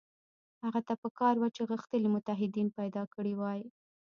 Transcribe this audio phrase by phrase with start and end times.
[0.63, 3.61] هغه ته په کار وه چې غښتلي متحدین پیدا کړي وای.